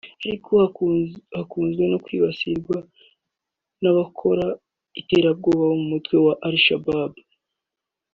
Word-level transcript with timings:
ariko 0.25 0.51
hanakunze 0.73 1.83
kwibasirwa 2.05 2.77
n’abakora 3.81 4.45
iterabwoba 5.01 5.63
bo 5.69 5.77
mutwe 5.89 6.15
wa 6.25 6.33
Al-shabaab 6.47 7.13